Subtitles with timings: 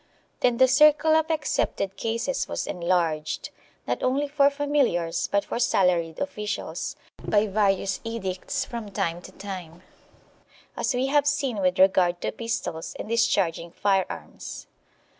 [0.01, 0.07] 1
[0.39, 3.51] Then the circle of excepted cases was enlarged,
[3.85, 9.83] not only for familiars but for salaried officials, by various edicts from time to time,
[10.75, 14.65] as we have seen with regard to pistols and discharging fire arms.